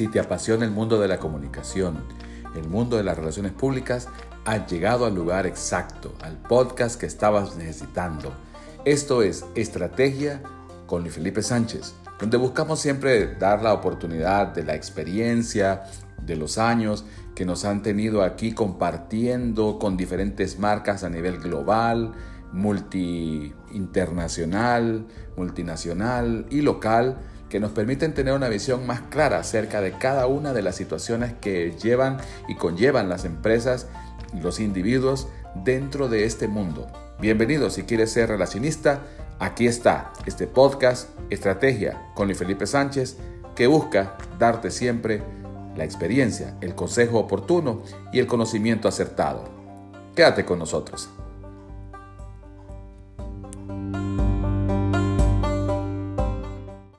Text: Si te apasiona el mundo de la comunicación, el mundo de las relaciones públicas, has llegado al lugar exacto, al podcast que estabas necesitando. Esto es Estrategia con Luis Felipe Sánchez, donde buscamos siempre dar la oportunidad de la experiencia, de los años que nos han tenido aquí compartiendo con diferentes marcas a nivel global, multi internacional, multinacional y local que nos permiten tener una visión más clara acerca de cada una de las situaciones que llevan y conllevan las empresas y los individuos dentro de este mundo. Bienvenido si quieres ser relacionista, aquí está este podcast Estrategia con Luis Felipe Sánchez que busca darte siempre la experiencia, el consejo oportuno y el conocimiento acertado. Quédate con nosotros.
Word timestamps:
Si 0.00 0.08
te 0.08 0.18
apasiona 0.18 0.64
el 0.64 0.70
mundo 0.70 0.98
de 0.98 1.08
la 1.08 1.18
comunicación, 1.18 2.02
el 2.56 2.66
mundo 2.70 2.96
de 2.96 3.04
las 3.04 3.18
relaciones 3.18 3.52
públicas, 3.52 4.08
has 4.46 4.66
llegado 4.66 5.04
al 5.04 5.14
lugar 5.14 5.46
exacto, 5.46 6.14
al 6.22 6.38
podcast 6.38 6.98
que 6.98 7.04
estabas 7.04 7.54
necesitando. 7.56 8.32
Esto 8.86 9.22
es 9.22 9.44
Estrategia 9.54 10.40
con 10.86 11.02
Luis 11.02 11.12
Felipe 11.12 11.42
Sánchez, 11.42 11.92
donde 12.18 12.38
buscamos 12.38 12.80
siempre 12.80 13.34
dar 13.34 13.62
la 13.62 13.74
oportunidad 13.74 14.46
de 14.46 14.64
la 14.64 14.74
experiencia, 14.74 15.82
de 16.24 16.36
los 16.36 16.56
años 16.56 17.04
que 17.34 17.44
nos 17.44 17.66
han 17.66 17.82
tenido 17.82 18.22
aquí 18.22 18.52
compartiendo 18.52 19.78
con 19.78 19.98
diferentes 19.98 20.58
marcas 20.58 21.04
a 21.04 21.10
nivel 21.10 21.40
global, 21.40 22.12
multi 22.52 23.52
internacional, 23.72 25.06
multinacional 25.36 26.46
y 26.48 26.62
local 26.62 27.18
que 27.50 27.60
nos 27.60 27.72
permiten 27.72 28.14
tener 28.14 28.32
una 28.32 28.48
visión 28.48 28.86
más 28.86 29.02
clara 29.10 29.40
acerca 29.40 29.82
de 29.82 29.92
cada 29.92 30.26
una 30.26 30.54
de 30.54 30.62
las 30.62 30.76
situaciones 30.76 31.34
que 31.40 31.72
llevan 31.82 32.18
y 32.48 32.54
conllevan 32.54 33.08
las 33.08 33.24
empresas 33.24 33.88
y 34.32 34.40
los 34.40 34.60
individuos 34.60 35.28
dentro 35.56 36.08
de 36.08 36.24
este 36.24 36.46
mundo. 36.48 36.86
Bienvenido 37.20 37.68
si 37.68 37.82
quieres 37.82 38.12
ser 38.12 38.28
relacionista, 38.28 39.02
aquí 39.40 39.66
está 39.66 40.12
este 40.24 40.46
podcast 40.46 41.10
Estrategia 41.28 42.00
con 42.14 42.28
Luis 42.28 42.38
Felipe 42.38 42.66
Sánchez 42.66 43.16
que 43.56 43.66
busca 43.66 44.16
darte 44.38 44.70
siempre 44.70 45.22
la 45.76 45.84
experiencia, 45.84 46.56
el 46.60 46.76
consejo 46.76 47.18
oportuno 47.18 47.82
y 48.12 48.20
el 48.20 48.26
conocimiento 48.28 48.86
acertado. 48.86 49.44
Quédate 50.14 50.44
con 50.44 50.58
nosotros. 50.60 51.10